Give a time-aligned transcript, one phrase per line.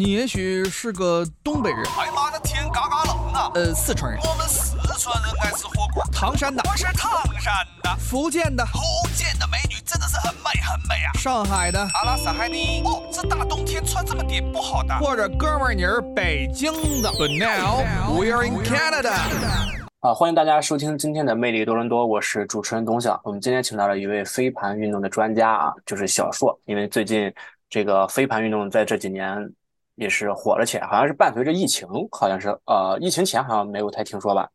[0.00, 3.50] 你也许是个东北人，哎妈的天嘎嘎冷啊！
[3.54, 6.02] 呃，四川人，我们四川人爱吃火锅。
[6.10, 8.80] 唐山的，我是唐山的，福建的，福
[9.14, 11.12] 建的美女真的是很美很美啊！
[11.18, 12.80] 上海的，阿拉斯海尼。
[12.82, 14.98] 哦，这大冬天穿这么点不好的。
[15.00, 16.72] 或者哥们儿你是北京
[17.02, 17.10] 的。
[17.10, 17.84] But now
[18.18, 19.12] we're in Canada。
[20.00, 23.20] 啊，欢迎大家收听今天的魅力多伦多，我是主持人董晓。
[23.22, 26.58] 我们今天请到了一位飞盘运动的专家啊，就是小硕。
[26.64, 27.30] 因为最近
[27.68, 29.36] 这个飞盘运动在这几年
[30.00, 34.48] 也是火了起来，好像是伴随着疫情，好像是呃，疫情前好像没有太听说吧？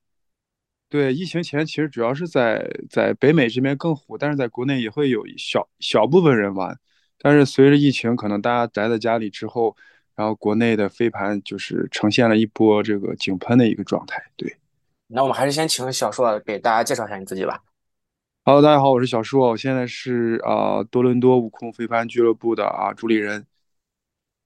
[0.89, 6.75] 对，疫情前其实主要是在在北美这边更火，但是在国内也会有小小部分人玩。
[7.19, 9.75] 但是随着疫情，可能大家宅在家里之后，
[10.15, 14.19] 然后国内的飞盘就是呈现了一波这个井喷的一个状态。
[14.35, 14.57] 对。
[15.05, 17.61] 那我们还是先请小硕给大家介绍一下你自己吧。
[18.45, 23.45] Hello，大家好，我是小硕，我现在是啊多伦多悟空飞盘俱乐部的啊主理人。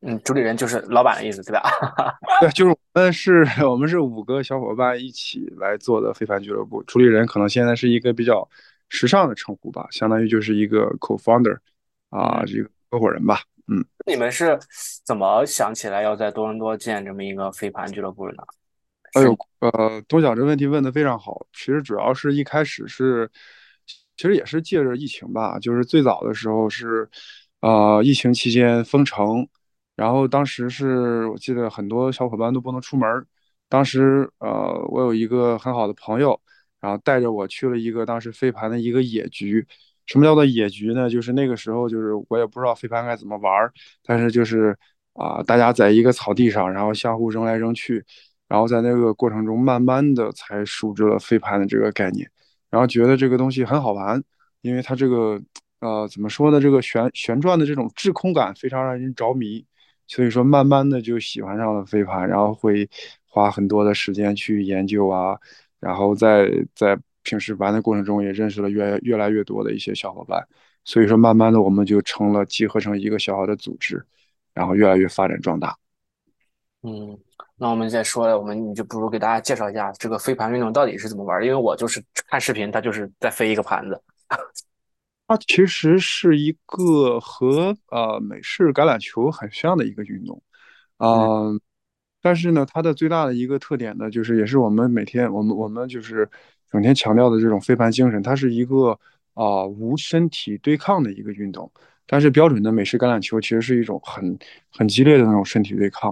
[0.01, 1.69] 嗯，主理人就是老板的意思，对吧？
[2.39, 6.81] 对，就是我们是， 我们是五个小伙伴一起来做的非凡俱乐部。
[6.83, 8.47] 主理人可能现在是一个比较
[8.87, 11.57] 时尚的称呼吧，相当于就是一个 co-founder
[12.09, 13.41] 啊，这个合伙人吧。
[13.67, 14.57] 嗯，你们是
[15.05, 18.43] 怎么想起来要在多伦多建这么一个飞盘俱乐部的呢？
[19.13, 21.45] 哎呦，呃，东晓这问题问的非常好。
[21.51, 23.29] 其实主要是一开始是，
[24.15, 27.09] 其实也是借着疫情吧，就是最早的时候是，
[27.61, 29.47] 呃，疫情期间封城，
[29.99, 33.25] 然后当时是我记得很多小伙伴都不能出门。
[33.67, 36.39] 当时，呃，我有一个很好的朋友，
[36.79, 39.67] 然后带着我去了一个当时飞盘的一个野局。
[40.05, 41.09] 什么叫做野局呢？
[41.09, 43.51] 就是那个时候，就是我也不知道飞盘该怎么玩，
[44.03, 44.75] 但是就是
[45.13, 48.03] 啊，大家在一个草地上，然后相互扔来扔去。
[48.47, 52.25] 然后在那个过程中，慢慢的才熟知了飞盘的这个概念，
[52.71, 54.23] 然后觉得这个东西很好玩，
[54.61, 55.39] 因为它这个
[55.81, 59.63] 呃怎么说呢，这个旋旋转的这种滞空感非常让人着迷，
[60.09, 62.89] 所以说慢慢的就喜欢上了飞盘，然后会
[63.25, 65.39] 花很多的时间去研究啊，
[65.79, 70.45] 然后在在平时玩的过程中也认识了越越来越多的一些小伙伴，
[70.83, 74.05] 所以说慢慢的我们就成了集合成一个小小的组织，
[74.53, 75.77] 然后越来越发展壮大。
[76.81, 77.17] 嗯。
[77.61, 81.43] 那我们再说了，我们你就不如给大家介绍一下这个飞盘运动到底是怎么玩？
[81.43, 84.01] 因为我就是看视频，它就是在飞一个盘子。
[85.29, 90.41] 它其实是一个和呃美式橄榄球很像的一个运动，
[90.97, 91.61] 嗯，
[92.19, 96.27] 但是呢，它的最大的一个特点呢，就是也是我们每天我们我们就是
[96.71, 98.99] 整天强调的这种飞盘精神，它是一个
[99.35, 101.71] 啊无身体对抗的一个运动。
[102.07, 104.35] 但是标准的美式橄榄球其实是一种很
[104.71, 106.09] 很激烈的那种身体对抗。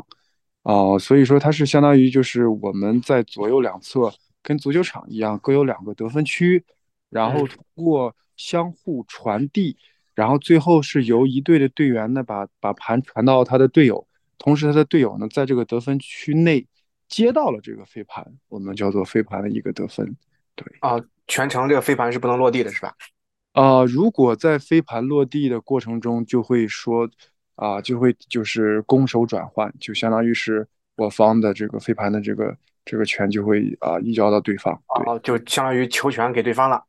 [0.62, 4.14] 啊，所以说它是相当于就是我们在左右两侧
[4.44, 6.64] 跟足球场一样，各有两个得分区，
[7.10, 9.76] 然后通过相互传递，
[10.16, 16.66] 然后最后是由一队的队员呢把把盘传到他的队友，同时他的队友呢在这个得分区内
[17.10, 20.16] 接到了这个飞盘，我们叫做飞盘的一个得分。
[20.56, 22.94] 对啊，全程这个飞盘是不能落地的，是吧？
[23.52, 27.10] 啊，如果在飞盘落地的过程中，就会说。
[27.58, 32.56] 啊，就会就是攻守转换，就相当于是我方的这个飞盘的这个
[32.86, 36.80] 这个权就会啊移交到对方，哦，就相当于球权给对方了。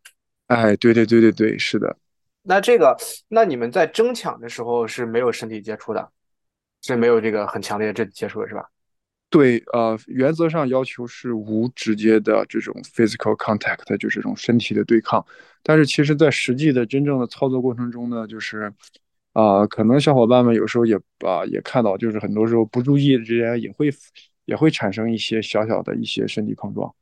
[0.48, 1.96] 哎，对对对对对，是的。
[2.42, 2.96] 那这个，
[3.28, 6.10] 那你们在争抢的时候是没有身体接触的，
[6.82, 8.68] 是没有这个很强烈的这接触的是吧？
[9.30, 15.24] 对，呃，原则上要求是无直接的这种 physical contact，就这种身体的对抗。
[15.62, 18.72] 但是其实，在实际的真正的操作过程中呢，就是。
[19.34, 23.88] 啊，可能小伙伴们有时候也啊也看到，就是很多时候不注意之间也会
[24.46, 26.92] 也会产生一些小小的一些身体碰撞，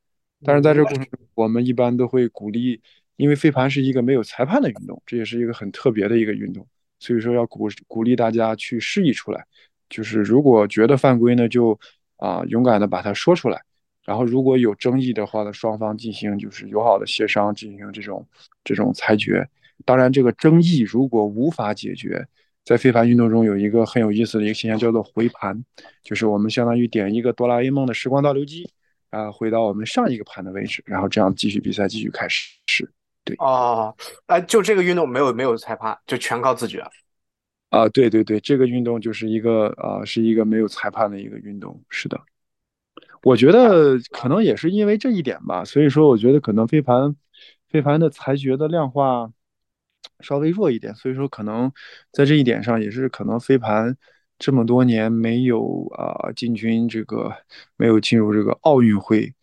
[0.45, 2.83] 但是在这过程中，我们一般都会鼓励，
[3.17, 6.67] 因为飞盘是一个没有裁判的运动，这也是一个很特别的一个运动，
[6.99, 9.45] 所以说要鼓鼓励大家去示意出来，
[9.89, 11.79] 就是如果觉得犯规呢，就
[12.17, 13.61] 啊勇敢的把它说出来，
[14.05, 18.27] 然后如果有争议的话呢，双方进行就是友好的协商，进行这种
[18.63, 19.49] 这种裁决。
[19.85, 22.27] 当然，这个争议如果无法解决，
[22.65, 25.63] 在飞盘运动中有一个很有意思的一个现象，叫做回盘，
[26.03, 28.69] 就是我们相当于点一个哆啦 A 梦的时光倒流机，
[29.11, 32.91] 啊，回到我们上一个盘的位置，然后这样继续比赛，继续开始。
[33.39, 33.95] 哦，
[34.27, 36.87] 哎，就这个运动没有没有裁判，就全靠自觉。
[37.71, 41.83] 啊，对对对，这个运动就是一个啊，是一个没有裁判的一个运动。
[41.89, 42.21] 是的，
[43.23, 47.17] 我觉得可能也是因为这一点吧，所以说我觉得可能飞盘，
[47.69, 49.33] 飞盘的裁决的量化。
[50.21, 51.71] 稍微弱一点，所以说可能
[52.11, 53.95] 在这一点上也是可能飞盘
[54.39, 57.31] 这么多年没有啊进军这个
[57.77, 59.35] 没有进入这个奥运会，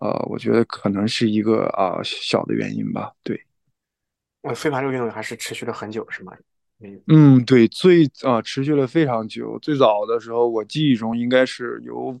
[0.00, 3.12] 呃，我觉得可能是一个啊小的原因吧。
[3.22, 3.40] 对，
[4.42, 6.32] 呃飞盘这个运动还是持续了很久，是吗？
[7.06, 9.58] 嗯，对，最啊持续了非常久。
[9.60, 12.14] 最早的时候，我记忆中应该是由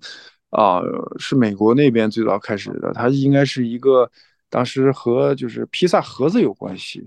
[0.48, 0.80] 啊
[1.18, 4.10] 是美国那边最早开始的，它应该是一个
[4.48, 7.06] 当时和就是披萨盒子有关系，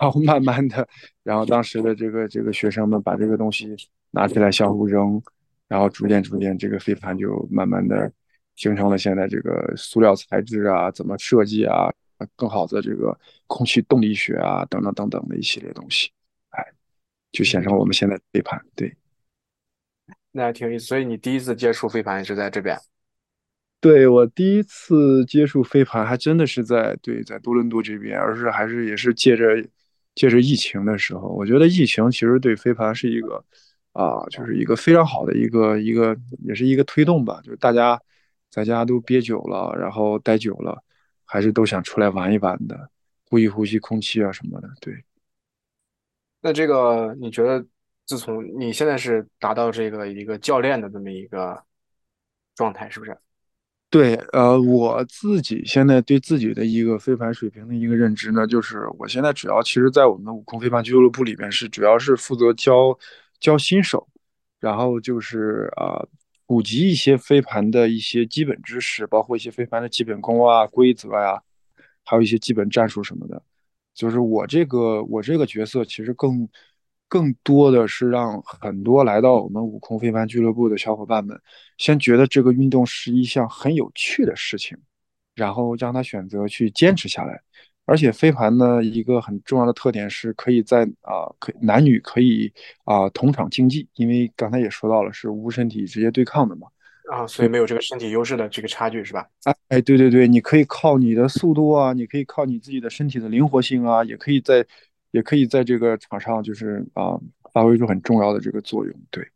[0.00, 0.88] 然后慢慢的，
[1.22, 3.76] 然后当时的这个这个学生们把这个东西
[4.12, 5.20] 拿起来相互扔，
[5.68, 8.10] 然后逐渐逐渐这个飞盘就慢慢的
[8.58, 11.88] 形成了现在这个塑料材质啊，怎么设计啊，
[12.34, 13.16] 更好的这个
[13.46, 16.10] 空气动力学啊等等等等的一系列东西。
[16.50, 16.66] 哎
[17.30, 18.96] 就显成我们现在飞盘，对，
[20.32, 20.86] 那还挺有意思。
[20.86, 22.76] 所以你第一次接触飞盘也是在这边？
[23.80, 29.64] 对我第一次接触飞盘，还真的是在对在多伦多这边，而是还是也是借着
[30.16, 31.28] 借着疫情的时候。
[31.28, 33.44] 我觉得疫情其实对飞盘是一个
[33.92, 37.40] 啊，就是一个非常好的一个一个，也是一个推动吧。
[37.44, 38.00] 就是大家
[38.50, 40.82] 在家都憋久了，然后待久了，
[41.24, 42.90] 还是都想出来玩一玩的，
[43.28, 45.04] 呼吸呼吸空气啊什么的，对。
[46.40, 47.66] 那这个你觉得，
[48.06, 51.62] 自从你现在是达到这个一个教练的这么一个
[52.54, 53.18] 状态，是不是？
[53.90, 62.96] 对，呃，我自己现在对自己的一个飞盘水平的一个认知呢，就是我现在主要其实，在我们的悟空飞盘俱乐部里边是主要是负责教
[63.40, 64.06] 教新手，
[64.60, 66.04] 然后就是啊，
[66.48, 71.40] 普及一些飞盘的一些基本知识，包括一些飞盘的基本功啊、规则呀，
[72.04, 73.40] 还有一些基本战术什么的。
[73.94, 76.48] 就是我这个我这个角色，其实更
[77.06, 81.38] 更多的是让很多来到我们悟空飞盘俱乐部的小伙伴们，
[81.76, 84.76] 先觉得这个运动是一项很有趣的事情，
[85.34, 87.42] 然后让他选择去坚持下来。
[87.88, 92.52] 而且飞盘呢，一个很重要的特点是可以在啊，可男女可以
[92.84, 96.68] 啊同场竞技，因为刚才也说到了是无身体直接对抗的嘛。
[97.10, 99.26] 啊，所以没有这个身体优势的这个差距是吧？
[99.44, 104.62] 哎哎，对对对，你可以靠你的速度啊，你可以靠你自己的身体的灵活性啊，也可以在，
[105.12, 107.18] 也可以在这个场上就是啊，
[107.54, 108.94] 发挥出很重要的这个作用。
[109.10, 109.26] 对，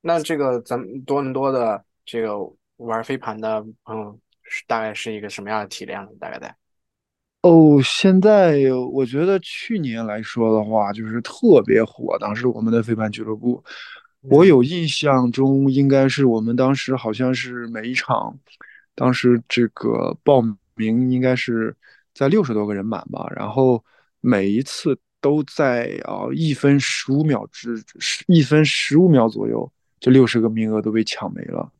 [0.00, 2.38] 那这个咱们多伦多的这个
[2.78, 6.08] 玩飞盘的朋友是大概是一个什么样的体量？
[6.18, 6.56] 大概在？
[7.44, 8.56] 哦，现在
[8.90, 13.62] 我觉得去年来说的话，就是特别火，当时我们的飞盘俱乐部。
[14.22, 18.34] 我有印象中，应该是我们当时好像是每一场，
[18.94, 20.40] 当时这个报
[20.74, 21.76] 名应该是
[22.14, 23.84] 在六十多个人满吧，然后
[24.22, 27.78] 每一次都在啊一分十五秒之
[28.26, 29.70] 一分十五秒左右，
[30.00, 31.70] 这六十个名额都被抢没了。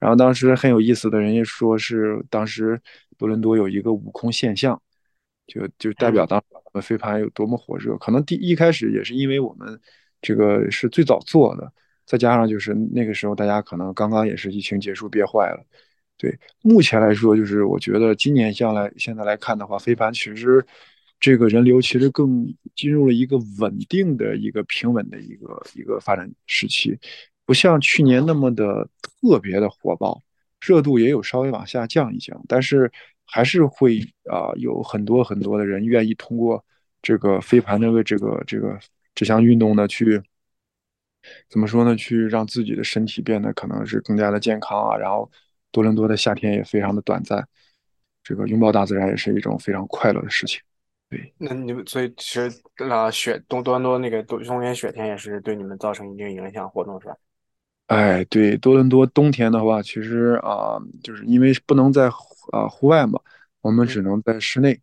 [0.00, 2.80] 然后当时很有意思的人家说是当时
[3.16, 4.82] 多伦多有一个悟空现象，
[5.46, 7.96] 就就代表当时我们飞盘有多么火热。
[7.98, 9.80] 可能第一开始也是因为我们
[10.20, 11.72] 这个是最早做的。
[12.04, 15.64] 再加上就是那个时候，大家可能刚刚也是疫情结束憋坏了。
[16.18, 20.64] 对，目前来说，就是我觉得今年将来现在来看的话，飞盘其实
[21.20, 26.98] 这个人流其实更进入了一个稳定的一个平稳的一个一个发展时期，
[27.46, 30.20] 不像去年那么的特别的火爆，
[30.60, 32.90] 热度也有稍微往下降一降，但是
[33.32, 33.98] 还是会
[34.30, 36.62] 啊有很多很多的人愿意通过
[37.00, 38.78] 这个飞盘的这个这个
[39.14, 40.22] 这项运动呢去。
[41.48, 41.94] 怎么说呢？
[41.94, 44.96] 去让自己的身体变得可能是更加的健康啊。
[44.96, 45.30] 然后，
[45.70, 47.46] 多伦多的夏天也非常的短暂，
[48.24, 50.60] 这个拥抱大自然也是一种非常快乐的事情。
[51.08, 52.50] 对，那你们所以其实
[52.90, 57.14] 啊，雪多多伦多那个冬冬天雪天也是对你们造成一定影响活动是吧？
[57.92, 62.08] 哎，对，多伦多冬天的话，其实啊，就是因为不能在
[62.50, 63.20] 啊户外嘛，
[63.60, 64.80] 我们只能在室内。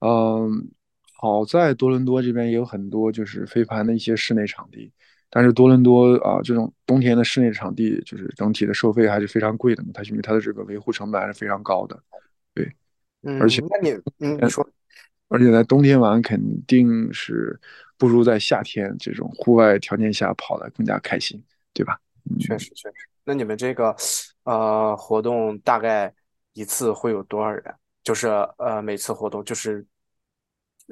[0.00, 0.70] 嗯，
[1.14, 4.92] 好在多伦多这边也有很多就是飞盘的一些室内场地。
[5.30, 9.90] 但是多伦多啊，这种冬天的室内场地，就是整体的收费还是非常贵的嘛。
[9.92, 12.00] 它因为它的这个维护成本还是非常高的，
[12.54, 12.72] 对。
[13.22, 14.66] 嗯，而且那你嗯你说，
[15.28, 17.58] 而且在冬天玩肯定是
[17.98, 21.42] 不如在夏天这种户外条件下跑的更加开心，
[21.74, 21.98] 对吧？
[22.40, 23.08] 确实确实。
[23.24, 23.94] 那你们这个
[24.44, 26.12] 呃活动大概
[26.52, 27.74] 一次会有多少人？
[28.02, 29.84] 就是呃每次活动就是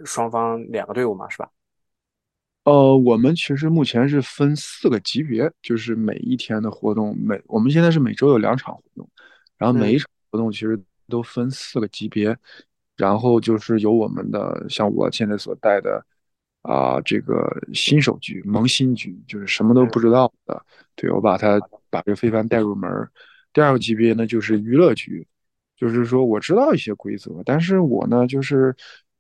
[0.05, 1.51] 双方两个队伍嘛，是吧？
[2.65, 9.09] 呃，我们其实目前是分四个级别，就是每一天的活动，每我们现在是每周有两场活动，
[9.57, 10.79] 然后每一场活动其实
[11.09, 12.37] 都分四个级别，
[12.97, 16.05] 然后就是有我们的像我现在所带的
[16.67, 20.61] 啊这个新手局、萌新局，就是什么都不知道的，
[20.95, 22.91] 对我把他把这个非凡带入门。
[23.53, 25.27] 第二个级别呢就是娱乐局，
[25.77, 28.75] 就是说我知道一些规则，但是我呢就是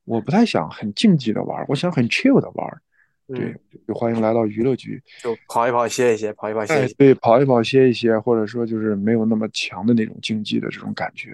[0.05, 2.83] 我不太想很竞技的玩，我想很 chill 的玩。
[3.29, 3.53] 对，
[3.88, 6.95] 就欢迎来到娱乐局，就跑一跑歇一歇，跑一跑歇一歇。
[6.95, 11.31] 对，跑一跑歇一歇，或者说就是没有那么强的那种竞技的这种感觉。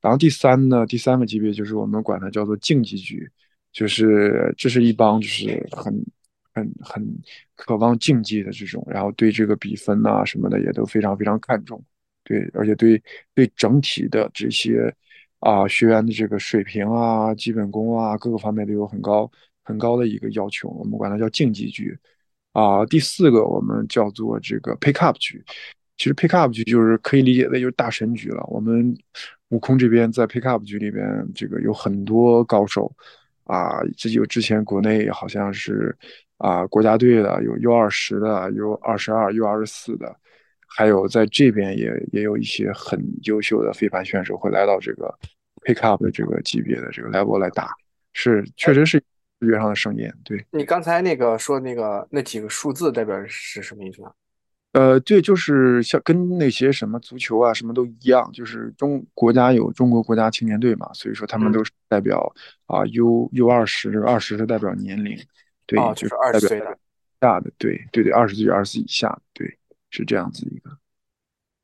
[0.00, 3.30] 然后第三呢，第三个级别就是我们管它叫做竞技局，
[3.76, 5.92] 就是这是一帮就是很
[6.54, 7.06] 很很
[7.54, 11.84] 渴望竞技的这种，然后对这个比分呐、什么的也都非常非常看重，
[12.24, 13.02] 对，而且对
[13.34, 14.90] 对整体的这些
[15.40, 19.30] 啊学员的这个水平啊、基本功啊各个方面都有很高
[19.62, 21.94] 很高的一个要求，我们管它叫竞技局。
[22.52, 25.44] 啊，第四个我们叫做这个 pick up 局，
[25.98, 28.42] 其实 pick up 局就是可以理解为就是大神局了。
[28.48, 28.96] 我们
[29.50, 31.04] 悟空这边在 pick up 局里边，
[31.34, 32.90] 这个有很多高手
[33.46, 35.96] 啊，这有之前国内好像是
[36.38, 40.14] 啊国家队的，有 U 二十的，U 二十二、U 二十四的，
[40.66, 45.12] 还有在这边也也有一些很优秀的飞盘选手会来到这个
[45.64, 47.70] pick up 的这个级别的这个 level 来打，
[48.12, 48.98] 是确实是
[49.40, 50.44] 视觉上的盛宴，对。
[50.50, 54.10] 你刚才那个说那个那几个数字代表是什么意思呢？
[54.76, 62.30] 呃，对，就是像跟那些什么足球啊，什么都一样，就是中国家有中国国家青年队嘛，所以说他们嗯都是代表
[62.66, 65.18] 啊 U U 二十，二十是代表年龄，
[65.64, 66.78] 对，哦，就是二十岁的。
[67.18, 70.70] 大的，对对对，二十岁二十岁以下，对，是这样子一个。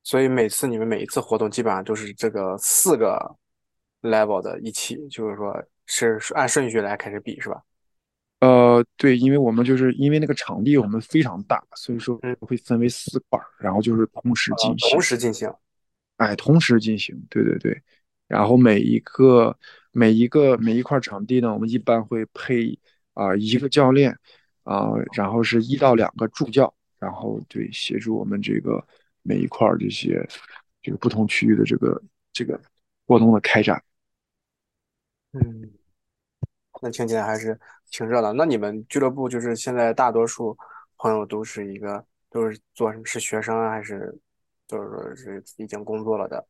[0.02, 3.36] 所以每次你们每一次活动基本上都是这个四个
[4.00, 7.60] level 的一起，就是说是是按顺序来开始比是吧？
[8.42, 15.48] 呃，对，因为我们就是因为那个场地我们非常大，所以说嗯会分为四块儿，然后就是同时进行同，时进行。
[16.16, 17.80] 哎，同时进行，对对对。
[18.26, 19.56] 然后每一个
[19.92, 22.76] 每一个每一块场地呢，我们一般会配
[23.14, 24.18] 啊、一个教练
[24.64, 28.84] 啊、然后是一到两个助教，然后对协助我们这个
[29.22, 30.28] 每一块儿这些
[30.82, 32.60] 这个不同区域的这个这个
[33.06, 33.80] 活动的开展。
[35.32, 35.70] 嗯，
[36.80, 37.58] 那听起来还是
[37.92, 38.32] 挺热闹。
[38.32, 40.56] 那你们俱乐部就是现在大多数
[40.98, 43.04] 朋友都是一个都是做什么？
[43.04, 44.18] 是学生啊，还是
[44.66, 46.44] 就是说是已经工作了的？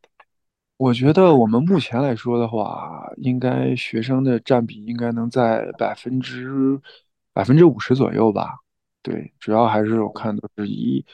[0.78, 6.80] 我觉得我们目前来说的话，应该学生的占比应该能在百分之
[7.32, 8.58] 百分之五十左右吧。
[9.02, 11.04] 对，主要还是我看都是以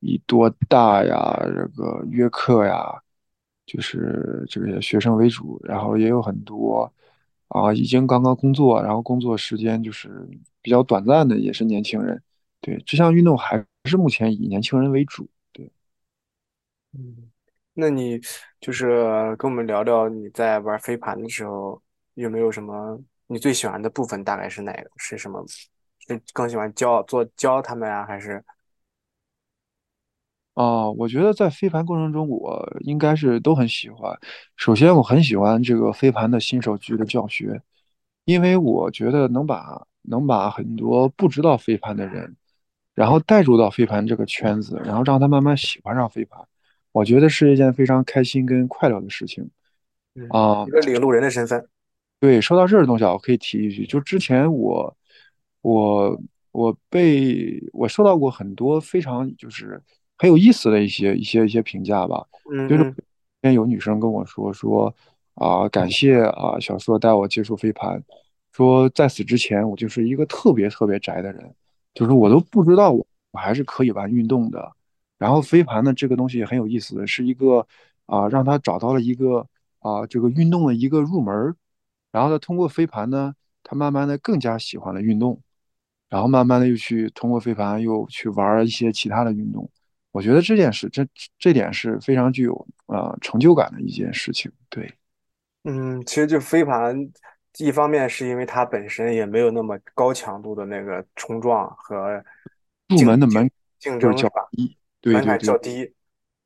[0.00, 2.92] 以多大呀，这个约课呀，
[3.64, 6.92] 就是这个学生为主，然后也有很多
[7.48, 10.28] 啊已经刚刚工作，然后工作时间就是
[10.62, 12.22] 比较短暂的，也是年轻人。
[12.60, 15.28] 对，这项运动还是目前以年轻人为主。
[15.52, 15.70] 对。
[16.92, 17.30] 嗯，
[17.74, 18.20] 那你
[18.60, 21.80] 就是跟我们聊聊你在玩飞盘的时候
[22.14, 24.24] 有没有什么你最喜欢的部分？
[24.24, 24.90] 大概是哪个？
[24.96, 25.44] 是什么？
[25.48, 28.42] 是更喜欢教做教他们啊，还是
[30.56, 34.18] 哦，我觉得在飞盘过程中，我应该是都很喜欢。
[34.56, 37.60] 首先，我很喜欢这个飞盘的新手局的教学，
[38.24, 42.34] 因为我觉得能把能把很多不知道飞盘的人，
[42.94, 46.40] 然后带入到飞盘这个圈子，然后让他慢慢喜欢上飞盘，
[46.90, 49.46] 我觉得是一件非常开心跟快乐的事情
[50.14, 50.64] 嗯啊。
[50.66, 51.68] 一个领路人的身份？
[52.18, 54.96] 对，说到这儿，东西啊，我可以提一句，就之前我
[55.60, 56.18] 我
[56.52, 59.78] 我被我收到过很多非常就是
[60.18, 62.26] 很有意思的一些一些一些评价吧，
[62.68, 63.02] 就是嗯嗯之
[63.42, 64.94] 前有女生跟我说说
[65.34, 68.02] 啊、感谢啊小硕带我接触飞盘，
[68.52, 71.54] 说在此之前我就是一个特别特别宅的人，
[71.92, 74.72] 就是我都不知道我我还是可以玩运动的。
[75.18, 77.66] 然后飞盘呢这个东西也很有意思，是一个
[78.06, 79.46] 啊、让他找到了一个
[79.80, 81.54] 啊、这个运动的一个入门儿。
[82.10, 85.38] 然后他，通过飞盘呢，他慢慢的更加喜欢了运动，
[86.08, 89.68] 然后慢慢的又去通过飞盘又去玩一些其他的运动。
[90.16, 91.06] 我觉得这件事，这
[91.38, 92.54] 这点是非常具有
[92.86, 94.50] 啊、呃成就感的一件事情。
[94.70, 94.90] 对，
[95.64, 96.96] 嗯，其实就飞盘，
[97.58, 102.24] 一方面是因为它本身也没有那么高强度的那个冲撞和
[102.88, 104.26] 入门的门竞争较？
[104.52, 105.92] 低，对门槛对对较低。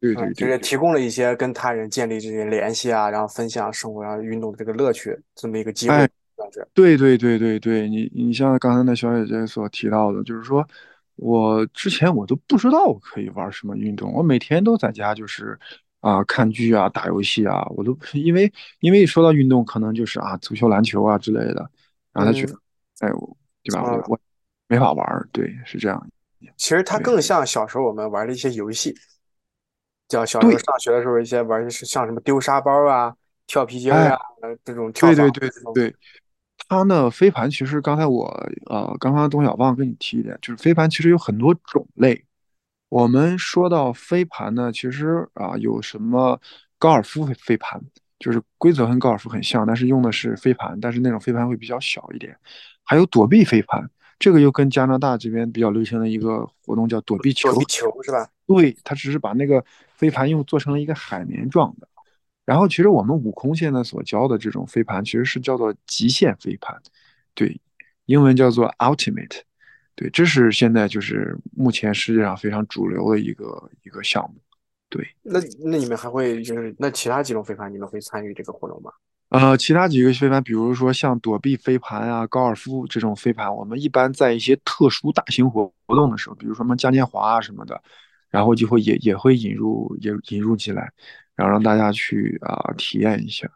[0.00, 6.08] 对对，就是对对对提供了一些跟他人建立这些联系啊，然后分享生活上运动的这个乐趣，这么一个机会。
[6.72, 10.66] 对对对对对，你你像刚才那小姐姐所提到的，就是说
[11.20, 15.58] 我之前我都不知道我可以玩什么运动，我每天都在家就是
[16.00, 18.50] 啊、看剧啊打游戏啊，我都因为
[18.80, 21.70] 因为一说到运动，可能就是啊足球篮球啊之类的，
[22.12, 22.54] 然后他觉得
[23.00, 24.18] 嗯，哎我对吧，啊我我
[24.66, 26.10] 没法玩，对，是这样，
[26.56, 27.20] 其实它更。
[27.20, 28.94] 像小时候我们玩的一些游戏，
[30.08, 33.14] 叫小时候上学的时候一些玩的是像什么丢沙包啊、
[33.46, 35.50] 跳皮筋啊，呃这种跳对对对。
[35.74, 35.94] 对，
[36.70, 38.24] 它呢飞盘其实刚才我
[38.66, 42.24] 呃刚刚董小旺跟你提一点，就是飞盘其实有很多种类。
[42.88, 46.40] 我们说到飞盘呢，其实啊、有什么
[46.78, 47.80] 高尔夫飞飞盘，
[48.20, 52.36] 就是规则跟高尔夫很像，但是用的是飞盘，但是那种飞盘会比较小一点。
[52.84, 58.28] 还有躲避飞盘，这个又跟加拿大这边比较流行的一个活动叫躲避球躲避球是吧？
[58.46, 59.64] 对，它只是把那个
[59.96, 61.88] 飞盘又做成了一个海绵状的。
[62.50, 66.76] 然后其实我们悟空现在所教的这种飞盘，其实是叫做极限飞盘，
[67.32, 67.60] 对，
[68.06, 69.42] 英文叫做 Ultimate。
[69.94, 74.34] 对，这是现在就是目前世界上非常主流的一个一个项目。
[74.88, 78.90] 对，那那你们还会就是那其他几种飞盘你们会参与这个活动吗？
[79.28, 87.80] 呃，其他几个飞盘，比如说像躲避飞盘啊、高尔夫这种飞盘，我们一般在一些特殊大型活活动的时候，比如说什么嘉年华啊什么的，
[88.28, 90.92] 然后就会也也会引入也引入进来，
[91.40, 93.50] 然后让大家去啊、体验一下。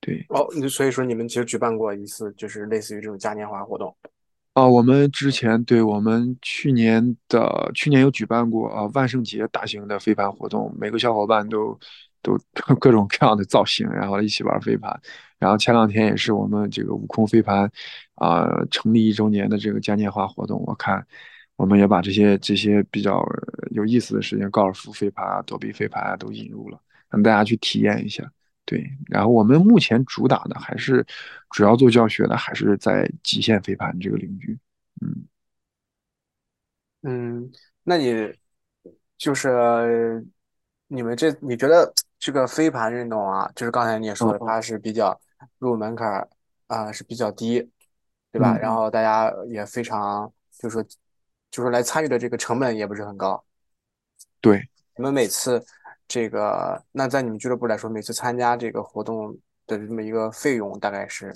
[0.00, 3.94] 对，哦，你所以说你们其实举办过一次就是类似于这种嘉年华活动。
[4.54, 11.78] 啊，我们之前对我们去年的去年有举办过啊万圣节大型的飞盘活动，每个小伙伴都
[12.22, 12.38] 都
[12.80, 14.98] 各种各样的造型，然后一起玩飞盘。
[15.38, 17.70] 然后前两天也是我们这个悟空飞盘
[18.14, 21.06] 啊成立一周年的这个嘉年华活动，我看
[21.56, 23.22] 我们也把这些这些比较
[23.72, 26.80] 有意思的事情，高尔夫飞盘啊、躲避飞盘啊都引入了，
[27.16, 28.30] 让大家去体验一下。
[28.66, 31.06] 对，然后我们目前主打的还是
[31.50, 34.58] 主要做教学的，还是在极限飞盘这个领域。
[35.00, 35.24] 嗯，
[37.02, 37.52] 嗯，
[37.84, 38.34] 那你
[39.16, 40.26] 就是
[40.88, 45.18] 你们这你觉得这个飞盘运动啊，就是刚才你也说的，嗯它是比较
[45.58, 46.28] 入门槛儿
[46.66, 47.70] 啊是比较低，
[48.32, 48.56] 对吧？
[48.56, 50.84] 嗯然后大家也非常就是说
[51.52, 53.42] 就是来参与的这个成本也不是很高。
[54.40, 55.64] 对，你们每次
[56.08, 59.36] 这个，那在你们俱乐部来说，每次参加这个活动
[59.66, 61.34] 的这么一个费用大概是，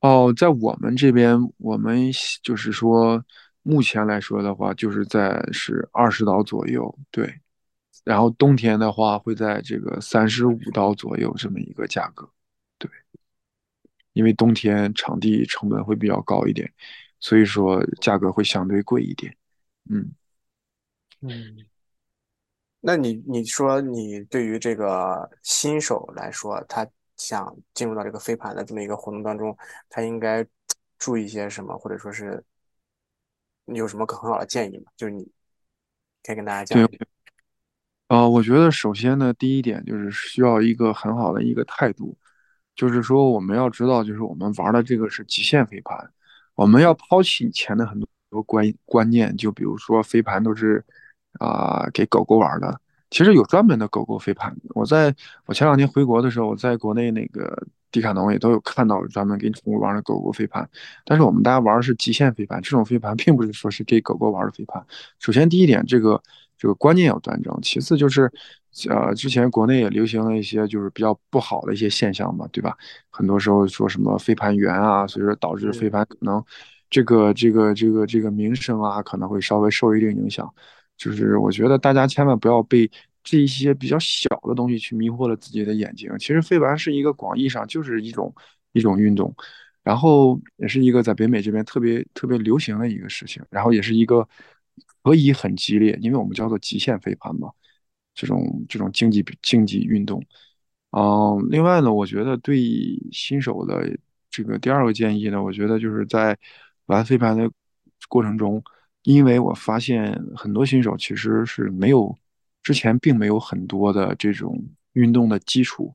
[0.00, 2.10] 哦，在我们这边，我们
[2.42, 3.24] 就是说，
[3.62, 7.40] 目前来说的话，就是在是二十刀左右，对。
[8.04, 12.28] 然后冬天的话，会在这个三十五刀左右这么一个价格，
[12.78, 12.88] 对。
[14.12, 16.72] 因为冬天场地成本会比较高一点，
[17.18, 19.34] 所以说价格会相对贵一点。
[19.90, 20.12] 嗯。
[21.22, 21.56] 嗯，
[22.88, 29.56] 那你你说你对于这个新手来说，他想进入到这个飞盘的这么一个活动当中，
[29.88, 30.46] 他应该
[30.96, 32.44] 注意一些什么，或者说是
[33.64, 34.84] 你有什么很好的建议吗？
[34.96, 35.28] 就是你
[36.22, 36.88] 可以跟大家讲
[38.06, 42.16] 对，我觉得首先呢，第一点就是需要一个很好的一个态度，
[42.76, 46.12] 就是说我们要知道，就是我们玩的这个是极限飞盘，
[46.54, 47.98] 我们要抛弃以前的很
[48.30, 50.84] 多观观念，就比如说飞盘都是
[51.38, 54.54] 啊、给狗狗玩的，其实有专门的狗狗飞盘。
[54.74, 55.14] 我在
[55.46, 60.68] 我前两天回国的时候，我在国内那个迪卡侬也都有看到专门给宠物玩的狗狗飞盘，
[61.04, 64.84] 但是我们大家玩的是极限飞盘，这种飞盘并不是说是给狗狗玩的飞盘。
[65.18, 66.20] 首先第一点，这个
[66.58, 68.30] 这个观念要端正；其次就是，
[68.88, 72.76] 呃，之前国内也流行了一些就是比较不好的一些现象嘛，对吧？
[73.08, 76.44] 很多时候说什么飞盘员啊，所以说导致飞嗯盘可能
[76.90, 80.52] 这个这个这个这个名声啊，可能会稍微受一定影响。
[80.96, 82.90] 就是我觉得大家千万不要被
[83.22, 86.10] 这一些比较小的东西去迷惑了自己的眼睛。
[86.18, 88.34] 其实飞盘是一个广义上就是一种
[88.72, 89.34] 一种运动，
[89.82, 94.26] 然后也是一个在北美这边特别特别流行的一个事情，然后也是一个
[95.02, 97.50] 可以很激烈，因为我们叫做极限飞盘嘛，
[98.14, 100.22] 这种这种竞技竞技运动。
[100.90, 102.58] 嗯，另外呢，我觉得对
[103.12, 103.98] 新手的
[104.30, 106.36] 这个第二个建议呢，我觉得就是在
[106.86, 107.50] 玩飞盘的
[108.08, 108.62] 过程中，
[109.06, 112.12] 因为我发现很多新手其实是没有
[112.60, 114.60] 之前并没有很多的这种
[114.94, 115.94] 运动的基础，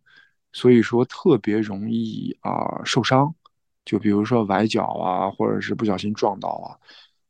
[0.54, 3.36] 所以说特别容易啊、受伤，
[3.84, 6.72] 就比如说崴脚啊，或者是不小心撞到啊。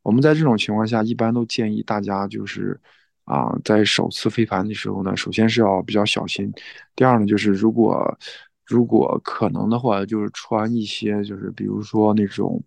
[0.02, 2.80] 我们在这种情况下，一般都建议大家就是
[3.24, 6.52] 啊、在首次飞盘的时候呢，首先是要比较小心，
[6.94, 8.16] 第二呢，就是如果
[8.64, 12.62] 如果可能的话，就是穿一些就是比如说那种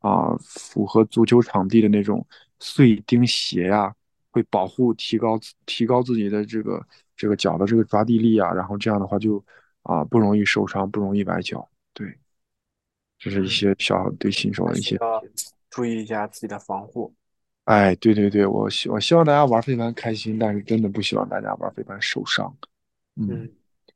[0.00, 2.24] 啊、符合足球场地的那种
[2.60, 3.94] 碎钉鞋呀、
[4.30, 9.42] 会保护提高提高自己的这个这个脚的这个抓地力啊，然后这样的话就
[9.82, 11.68] 啊、不容易受伤，不容易崴脚。
[11.92, 12.18] 对，
[13.18, 14.98] 这是一些小对新手的一些。
[15.70, 17.14] 注意一下自己的防护。
[17.64, 22.56] 哎，对对对，我希我希望大家玩飞盘开心，但是真的不希望大家玩飞盘受伤。
[23.16, 23.28] 嗯。
[23.30, 23.52] 嗯，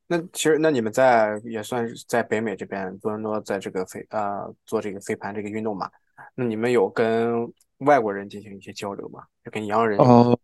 [0.07, 5.91] 那其实那你们在也算是在北美这边多伦多，在这个飞呃做这个飞盘这个运动嘛，
[6.35, 9.25] 那你们有跟外国人进行一些交流吗？
[9.45, 10.39] 就跟洋人呃，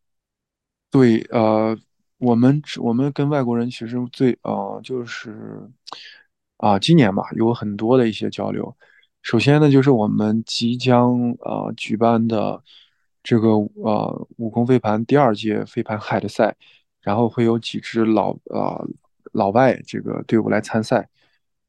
[0.90, 1.76] 对，呃，
[2.18, 5.70] 我们我们跟外国人其实最呃就是
[6.58, 8.74] 啊、今年吧有很多的一些交流。
[9.20, 12.62] 首先呢，就是我们即将呃举办的
[13.22, 16.56] 这个呃悟空飞盘第二届飞盘海的赛，
[17.02, 18.88] 然后会有几支老呃
[19.32, 21.08] 老外这个队伍来参赛。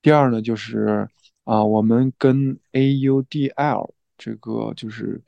[0.02, 1.10] 第二呢，就是
[1.44, 5.22] 啊、我们跟 AUDL 这个就是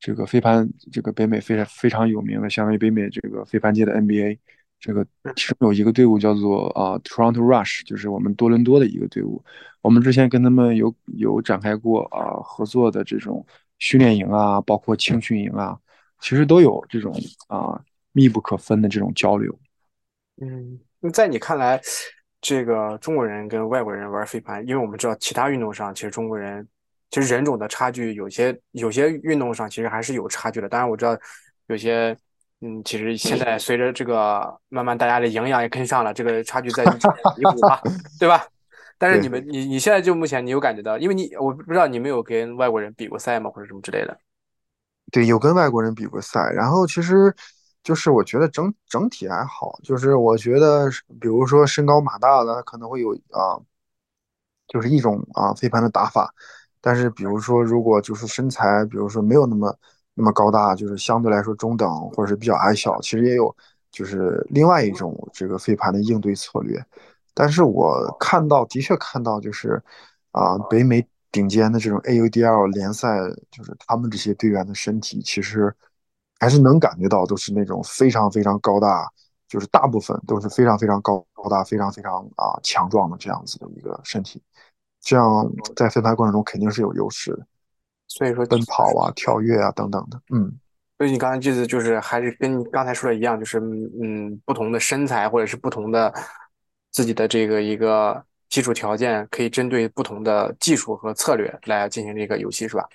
[0.00, 4.38] 这个飞盘，这个北美非常非常有名的，相当于北美这个飞盘界的 NBA。
[4.80, 9.44] 这个其中有一个队伍叫做啊、Toronto Rush，就是我们多伦多的一个队伍。
[9.82, 13.46] 我们之前跟他们有有展开过啊、合作的这种
[13.78, 15.78] 训练营啊，包括青训营啊，
[16.18, 17.14] 其实都有这种
[17.48, 17.78] 啊
[18.12, 19.54] 密不可分的这种交流。
[20.40, 21.78] 嗯，那在你看来，
[22.40, 26.66] 这个中国人跟外国人玩飞盘，因为我们知道其他运动上，其实中国人
[27.10, 30.68] 其实人种的差距有些有些运动上其实还是有差距的。
[30.68, 31.16] 当然我知道
[31.66, 32.16] 有些，
[32.60, 37.80] 嗯，其实现在随着这个慢慢大家的营养也跟上了，这个差距在弥补吧，
[38.18, 38.46] 对吧？
[38.98, 44.18] 但是你们你你现在就目前你有感觉到，因为你我不知道你没有跟外国人比过赛吗，或者什么之类的？
[45.10, 47.34] 对，有跟外国人比过赛，然后其实。
[47.82, 50.86] 就是我觉得整整体还好，就是我觉得，
[51.18, 53.56] 比如说身高马大的，他可能会有啊，
[54.68, 56.30] 就是一种啊飞盘的打法。
[56.80, 59.78] 但是比如说，如果就是身材，比如说没有那么
[60.14, 63.54] 那么高大，就是相对来说中等或者是比较矮小，其实也有
[63.90, 66.82] 就是另外一种这个飞盘的应对策略。
[67.34, 69.82] 但是我看到，的确看到就是
[70.32, 73.18] 啊，北美顶尖的这种 AUDL 联赛，
[73.50, 75.74] 就是他们这些队员的身体其实。
[76.42, 79.06] 还是能感觉到都是那种非常非常高大，
[79.46, 84.42] 就是大部分都是非常非常高高大、非常非常啊强壮的这样子的一个身体，
[85.00, 87.46] 这样在飞盘过程中肯定是有优势的。
[88.08, 90.52] 所以说奔跑啊、跳跃啊等等的，嗯。
[90.98, 96.12] 所以你刚才意思就是还是跟你刚才说的一样，就是嗯，不同的身材或者是不同的
[96.90, 102.86] 自己的这个一个基础条件，可以针对不同的技术和策略来进行这个游戏，是吧？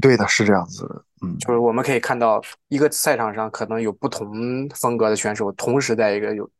[0.00, 1.04] 对的，是这样子的。
[1.22, 6.50] 嗯，就是我们可以看到，一个赛场上可能有不同风格的选手同时在一个有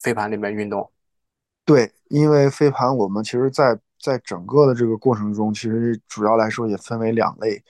[0.00, 0.90] 飞盘里面运动。
[1.64, 7.60] 对，因为飞盘我们其实，在在整个的这个过程中，其实主要来说也分为两类，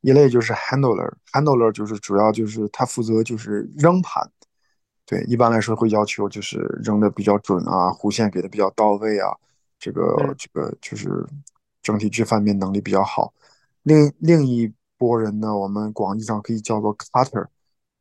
[0.00, 4.28] 一类就是 handler，handler 就是主要就是他负责就是扔盘。
[5.06, 9.30] 对，一般来说会要求就是扔的比较准啊，弧线给的比较到位啊，
[9.78, 11.24] 这个这个就是
[11.80, 13.32] 整体这方面能力比较好。
[13.84, 17.46] 另另一波人呢，我们广义上可以叫做 cutter，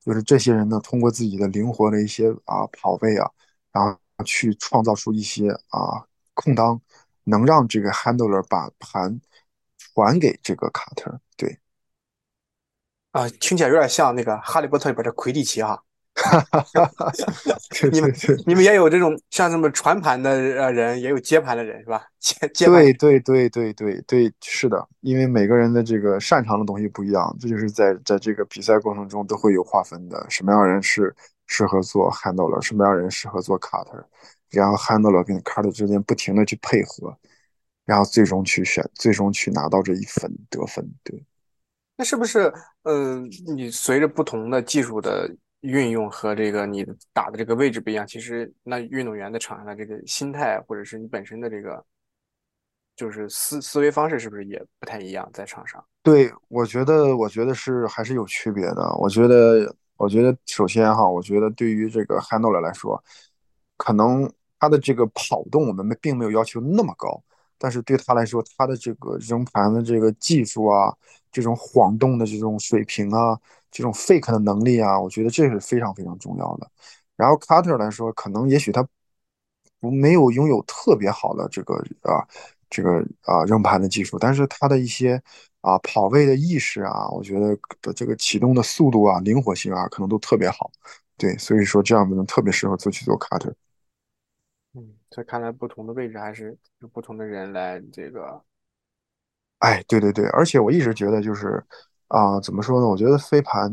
[0.04, 3.30] 就是这些人呢，通过自己的灵活的一些啊跑位啊，
[3.72, 6.04] 然后去创造出一些啊
[6.34, 6.82] 空当，
[7.24, 9.20] 能让这个 handler 把盘
[9.94, 11.18] 还给这个 cutter。
[11.38, 11.60] 对，
[13.12, 15.84] 啊，听起来有点像那个哈利波特里边的魁地奇哈。
[16.16, 17.12] 哈哈哈哈
[17.92, 18.14] 你们
[18.46, 22.04] 你们也有这种像什么传盘的呃人，也有接盘的人是吧？
[22.20, 31.16] 接接对对对对对对，是的，因为每个人的这个擅长的东西不一样，这就是在在这个比赛过程中都会有划分的，什么样人是
[31.48, 34.04] 适合做 handler，什么样人适合做 cutter，
[34.54, 37.18] 然后 handler 跟 Carter 之间不停的去配合，
[37.84, 40.88] 然后最终去选，最终去拿到这一分得分。
[41.04, 41.26] 对，
[41.98, 45.30] 那是不是嗯，你随着不同的技术的？
[45.64, 51.82] 运用和这个你打的这个位置不一样，其实那运动员的场上的这个心态，或者是你本身的这个
[52.98, 55.26] 就是思思维方式，是不是也不太一样？
[55.34, 58.94] 在场上，对我觉得，我觉得是还是有区别的。
[58.98, 63.02] 我觉得，我觉得首先哈，我觉得对于这个 handler 来说，
[63.78, 64.30] 可能
[64.64, 67.22] 他的这个跑动我们并没有要求那么高，
[67.58, 70.96] 但是对他来说，他的这个扔盘的这个技术啊，
[71.34, 73.38] 这种晃动的这种水平啊。
[73.76, 76.70] 这种 fake 的能力啊，我觉得这是非常非常重要的。
[77.16, 78.88] 然后 Carter 来说，可能也许他
[79.80, 81.74] 不没有拥有特别好的这个
[82.04, 82.22] 啊
[82.70, 85.20] 这个啊扔盘的技术，但是他的一些
[85.62, 90.72] 啊跑位的意识啊，我觉得的这个启动的速度啊、灵活性啊，可能都特别好。
[91.18, 93.52] 对，所以说这样的人特别适合做去做 Carter。
[95.14, 98.42] 所以看来不同的位置还是有不同的人来这个。
[99.60, 101.64] 哎，对对对，而且我一直觉得就是。
[102.10, 102.86] 啊，怎么说呢？
[102.88, 103.72] 我觉得飞盘，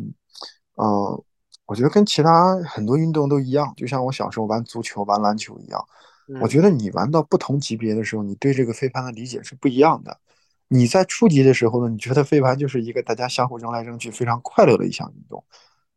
[0.77, 1.23] 嗯，
[1.67, 5.85] 我觉得跟其他很多运动都一样，就像我小时候玩足球、玩篮球一样。
[6.41, 10.17] 我觉得你玩到不同级别的时候，你对这个飞盘的理解是不一样的。
[10.69, 15.45] 你在初级的时候呢，你觉得飞盘就是一个大家相互扔来扔去非常快乐的一项运动。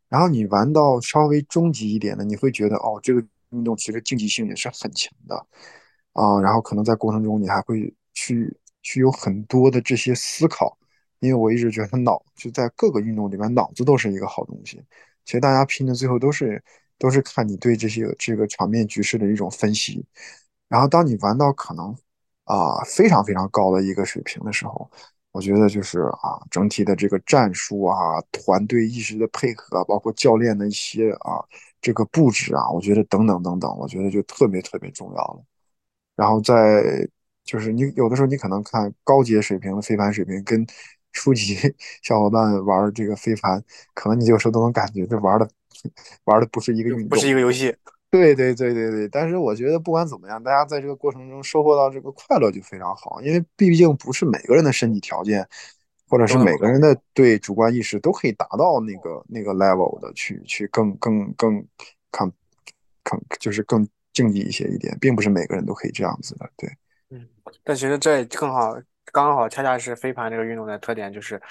[0.09, 5.35] 然后你玩到稍微中级一点的，你会觉得哦，这个运动其实竞技性也是很强的
[6.13, 6.41] 啊。
[6.41, 10.77] 然后可能在过程中你还会去去有很多的这些思考。
[11.19, 14.83] 因为我一直觉得脑就在各个运动里面，脑子都是一个好东西。
[15.23, 16.61] 其实大家拼的最后都是
[16.99, 20.05] 都是看你对这些这个场面局势的一种分析。
[20.67, 21.95] 然后当你玩到可能
[22.43, 24.91] 啊非常非常高的一个水平的时候，
[25.33, 31.43] 我觉得就是啊整体的这个战术啊、团队意识的配合，包括教练的一些啊
[31.81, 35.43] 这个布置啊，我觉得等等等等，我觉得就特别特别重要了。
[36.15, 37.05] 然后在
[37.43, 40.65] 就是你有的时候你可能看高阶水平的飞盘水平跟。
[41.15, 41.55] 初级
[42.01, 45.47] 小伙伴玩这个飞盘，可能你有时候都能感觉这玩的
[46.25, 47.67] 玩的不是一个运动，不是一个游戏。
[48.13, 49.07] 对对对对对。
[49.09, 55.47] 但是我觉得不管怎么样，大家在这个过程中收获到这个快乐就非常好，因为毕竟不是每个人的身体条件
[56.07, 61.65] 或者是每个人的对主观意识都可以达到那个那个 level 的去去更更更
[62.11, 62.31] 看
[63.03, 66.47] 看就是更竞技一些一点，并不是每个人都可以这样子的。
[66.55, 66.69] 对，
[67.09, 67.27] 嗯，
[67.63, 68.77] 但其实这更好，
[69.11, 71.41] 刚好恰恰是飞盘这个运动的特点，就是，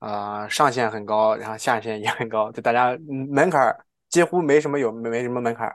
[0.00, 3.74] 呃，上限很高，然后下限也很高，就大家嗯门槛儿
[4.10, 5.74] 几乎没什么有没什么门槛儿。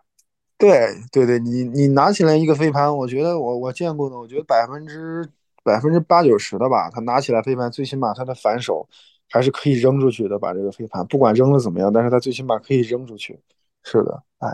[0.57, 5.27] 对对对，你你拿起来一个飞盘，我觉得我我见过的，我觉得百分之
[5.63, 8.87] 百分之八九十的吧，他拿起来飞盘，最起码他的反手
[9.29, 13.39] 还是可以扔出去的，把这个飞盘，不管扔的怎么样，但是他最起码可以扔出去。
[13.83, 14.49] 是的，哎，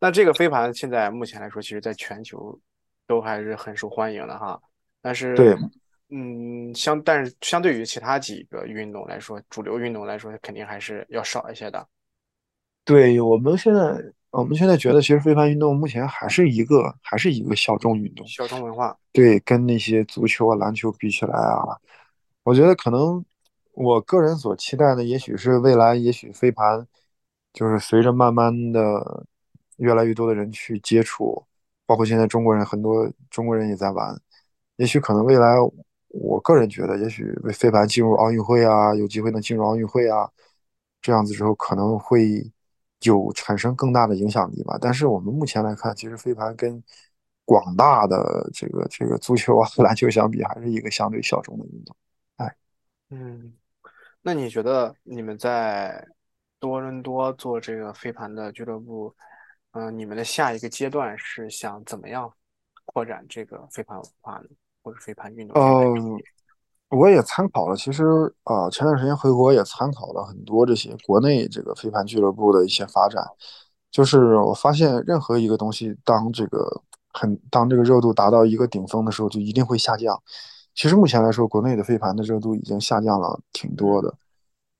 [0.00, 2.58] 那这个飞盘现在目前来说，其实在全球
[3.06, 4.60] 都还是很受欢迎的哈。
[5.00, 5.56] 但是，对，
[6.10, 11.86] 嗯，相但是相对于其他几个运动来说，主流运动来说，肯定还是要少一些的。
[12.84, 13.80] 对我们现在
[14.32, 18.26] 我们现在觉得，其实飞盘运动目前还是一个还是一个小众运动。
[18.26, 21.78] 小众文化，对，跟那些足球啊、篮球比起来啊，
[22.42, 23.22] 我觉得可能
[23.72, 26.86] 我个人所期待的，也许是未来，也许飞盘
[27.52, 29.26] 就是随着慢慢的
[29.76, 31.44] 越来越多的人去接触，
[31.84, 34.18] 包括现在中国人很多中国人也在玩，
[34.76, 35.56] 也许可能未来，
[36.08, 40.30] 我个人觉得，也许飞盘进入奥运会啊，有机会能进入奥运会啊，
[41.02, 42.50] 这样子之后可能会
[43.02, 44.78] 有产生更大的影响力吧。
[44.80, 46.82] 但是我们目前来看，其实飞盘跟
[47.44, 51.96] 广大的这个这个足球啊、 篮球相比，还是一个相对小众的运动。
[52.36, 52.56] 哎，
[53.10, 53.52] 嗯，
[54.22, 56.06] 那你觉得你们在
[56.60, 59.14] 多伦多做这个飞盘的俱乐部，
[59.72, 62.32] 嗯、你们的下一个阶段是想怎么样
[62.84, 64.44] 扩展这个飞盘文化呢？
[64.84, 66.24] 或者飞盘运动这个呃，IP？
[66.92, 68.04] 我也参考了，其实
[68.44, 73.24] 啊、前段时间回国也参考了很多这些国内这个飞盘俱乐部的一些发展。
[73.90, 80.22] 就是我发现，任何一个东西当这个很当这个热度达到一个顶峰的时候，就一定会下降。
[80.74, 84.14] 其实目前来说，国内的飞盘的热度已经下降了挺多的。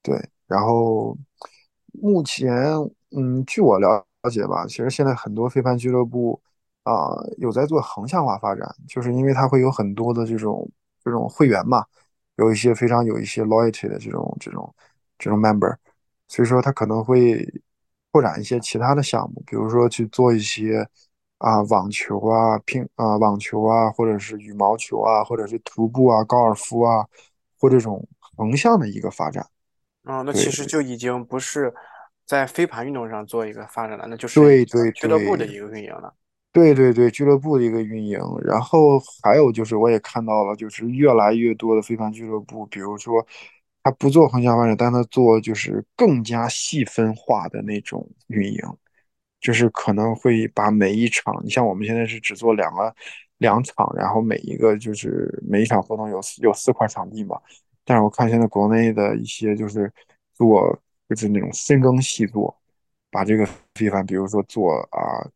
[0.03, 1.17] 对，然后
[1.93, 2.75] 目前，
[3.17, 6.41] 嗯，据我了解吧，其实现在很多飞盘俱乐部
[6.85, 10.69] 啊、有在做横向化发展，就是因为它会有很多的这种
[11.05, 11.85] 这种会员嘛，
[12.37, 14.75] 有一些非常有一些 loyalty 的这种这种
[15.19, 15.77] 这种 member，
[16.29, 17.47] 所以说他可能会
[18.13, 20.87] 拓展一些其他的项目，比如说去做一些
[21.39, 27.07] 啊网球啊、乒啊网球啊，或者是羽毛球啊，或者是徒步啊、高尔夫啊，
[27.59, 29.47] 或这种横向的一个发展。
[30.05, 31.73] 嗯，那其实就已经不是
[32.27, 36.13] 在飞盘运动上做一个发展了，那就是对对俱乐部的一个运营了。
[36.53, 43.27] 对对对，俱乐部的一个运营，然后还有就是我也看到了，就是越来越多的非凡俱乐部，比如说
[43.83, 48.61] 他不做横向发展，但他做就是更加细分化的那种运营，
[49.41, 52.95] 就是可能会把每一场，你像我们现在是只做两个
[53.39, 57.41] 两场，然后每一个就是每一场活动有有四块场地嘛，
[57.83, 59.91] 但是我看现在国内的一些就是
[60.35, 62.55] 做就是那种深耕细作，
[63.11, 65.27] 把这个非凡，比如说做啊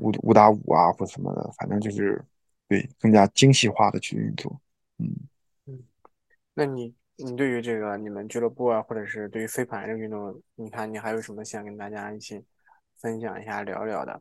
[0.00, 2.24] 五五打五啊或什么的，反正就是
[2.66, 4.60] 对更加精细化的去运作。
[4.98, 5.14] 嗯，
[5.66, 5.82] 嗯，
[6.54, 12.42] 那你你对于这个你们俱乐部啊，或者是对于飞盘这个运动，你看你还有什么想跟大家一起
[12.98, 14.20] 分享一下、聊聊的？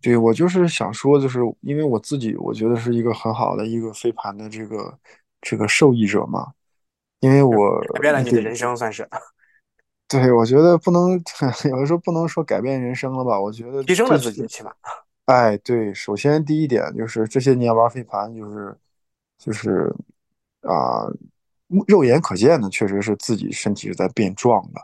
[0.00, 4.98] 对，我就是想说，就是因为我自己我觉得是一个很好的一个飞盘的这个
[5.40, 6.52] 这个受益者嘛，
[7.20, 9.08] 因为我改变了你的人生，算是
[10.20, 11.12] 对，我觉得不能
[11.68, 14.72] 有的时候不能说改变人生了吧，我觉得提升了自己，起码。
[15.24, 18.76] 哎，对，首先第一点就是这些年玩飞盘，就是
[19.38, 19.92] 就是
[20.62, 21.06] 啊、
[21.88, 24.80] 肉眼可见的，确实是自己身体是在变壮的。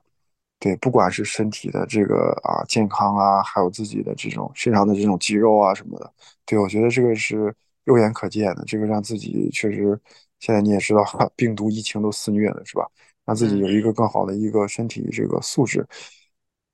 [0.58, 6.12] 对，不管是身体的这个啊健康啊，还有自己的这种身上的这种肌肉啊什么的，
[6.44, 9.98] 对，我觉得这个是肉眼可见的，这个让自己确实，
[10.38, 11.02] 现在你也知道，
[11.36, 12.86] 病毒疫情都肆虐了，是吧？
[13.30, 15.86] 让自己有一个更好的一个身体这个素质。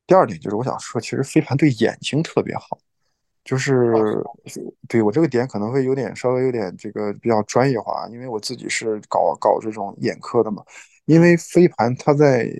[0.06, 2.78] 第二点就是我想说，其实飞盘对眼睛特别好。
[3.44, 3.92] 就是
[4.88, 10.64] 对我这个点可能会有点稍微有点这个比较专业化，因为我自己是搞搞这种眼科的嘛。
[11.04, 12.50] 因为飞盘它在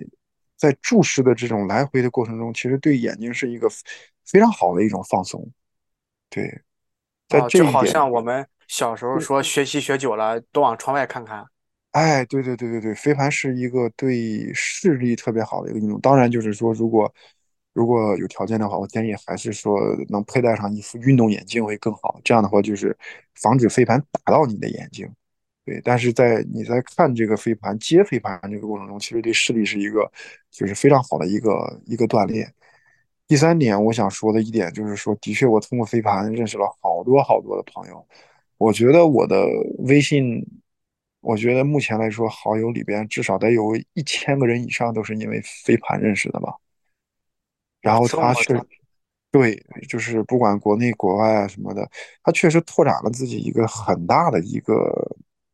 [0.55, 3.67] 在注视的这种来回的过程中，其实对眼睛是一个
[4.23, 5.43] 非常好的一种放松。
[6.29, 6.61] 对，
[7.27, 11.43] 在哦，就好像我们小时候说学习学久了，多往窗外看看。
[11.97, 15.99] 哎，对对对对对，飞盘是一个对视力特别好的一个运动。
[15.99, 17.11] 当然，就是说，如果
[17.73, 19.79] 如果有条件的话，我建议还是说
[20.09, 22.21] 能佩戴上一副运动眼镜会更好。
[22.23, 22.95] 这样的话，就是
[23.33, 25.09] 防止飞盘打到你的眼睛。
[25.65, 30.07] 对，但是在你在看这个飞盘接飞盘这个过程中，其实对视力是一个
[30.51, 32.53] 就是非常好的一个一个锻炼。
[33.27, 38.05] 第三点，我想说的一点就是说，的确，我通过飞盘认识了好多好多的朋友。
[38.59, 39.47] 我觉得我的
[39.79, 40.45] 微信
[41.21, 46.53] 我觉得目前来说，好友里边至少得有一千个人以上都是因为飞盘认识的吧。
[47.81, 48.67] 然，后他确实，
[49.31, 49.55] 对，
[49.87, 51.89] 就是不管国内国外啊什么的，
[52.23, 54.91] 他确实拓展了自己一个很大的一个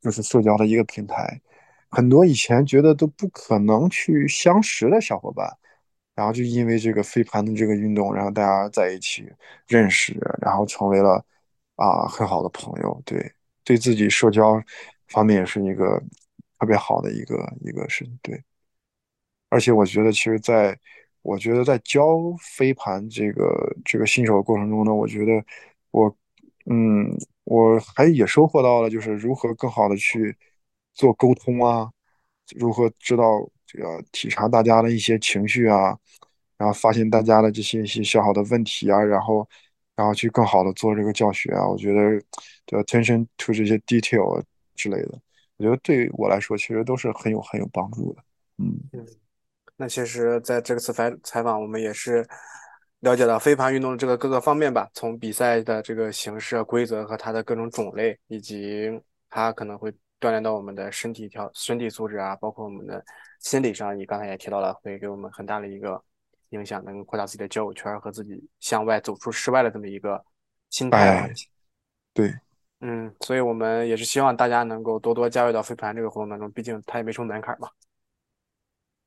[0.01, 1.39] 就是社交的一个平台。
[1.89, 5.47] 很多以前觉得都不可能去相识的小伙伴，
[6.15, 9.31] 然后就因为这个飞盘的这个运动，然后大家在一起
[9.67, 11.23] 认识，然后成为了
[11.75, 13.01] 啊很好的朋友。
[13.05, 13.31] 对，
[13.63, 14.59] 对自己社交
[15.07, 16.01] 方面也是一个
[16.59, 18.19] 特别好的一个一个事情。
[18.21, 18.41] 对。
[19.49, 20.77] 而且我觉得，其实在
[21.21, 22.01] 我觉得在教
[22.39, 25.31] 飞盘这个这个新手的过程中呢，我觉得
[25.91, 26.13] 我
[26.65, 30.35] 嗯，我还也收获到了，就是如何更好的去
[30.95, 31.91] 做沟通啊，
[32.55, 35.97] 如何知道这个体察大家的一些情绪啊，
[36.57, 39.47] 然后发现大家的这些一些小好的问题啊，然后
[39.95, 42.19] 然后去更好的做这个教学啊，我觉得
[42.65, 44.43] 的 attention to 这些 detail
[44.75, 45.19] 之类的，
[45.57, 48.21] 我觉得对我来说其实都是很有很有帮助的，
[48.57, 48.79] 嗯。
[48.93, 49.05] 嗯。
[49.75, 52.25] 那其实，在这次采采访，我们也是
[52.99, 58.87] 了解到飞盘运动的这个各个方面吧，从比赛的这个形式、规则和它的各种种类，以及
[59.31, 63.03] 它可能会锻炼到我们的身体条、身体素质啊，包括我们的
[63.39, 66.01] 心理上，你刚才也提到了，会给我们很大的一个
[66.49, 70.23] 影响，能扩大自己的交友圈儿和自己向外走出室外的这么一个
[70.69, 71.27] 心态吧。
[71.27, 71.33] 哎，
[72.13, 72.31] 对，
[72.85, 77.69] 嗯，所以我们也是希望大家能够多多加入到飞盘这个活动当中，毕竟它也没什么门槛嘛。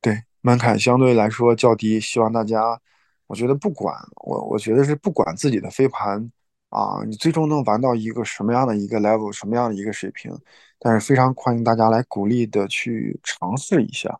[0.01, 2.81] 对，门槛相对来说较低，希望大家，
[3.27, 6.31] 我觉得不管我，我觉得是不管自己的飞盘
[6.71, 10.33] 啊，你最终能玩到一个什么样的一个 level，什么样的一个水平，
[10.79, 14.19] 但是非常欢迎大家来鼓励的去尝试一下，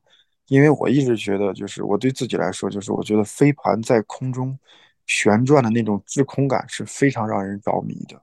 [0.49, 4.59] 因为我一直觉得，就是我对自己来说，就是我觉得飞盘在空中
[5.07, 8.21] 旋转的那种滞空感是非常让人着迷的，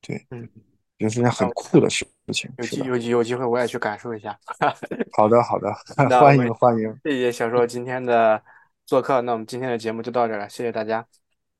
[0.00, 0.48] 对，嗯，
[0.98, 2.80] 觉得是件很酷的事情，有机。
[2.80, 4.38] 有机有机会我也去感受一下。
[5.16, 5.72] 好的，好的，
[6.20, 8.42] 欢迎欢迎，谢谢小硕今天的
[8.86, 11.06] 做客，那我们今天的节目就到这儿了，谢谢大家。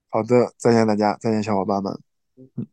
[0.08, 1.92] 好的，再见大家，再见小伙伴们。
[2.36, 2.66] 嗯嗯。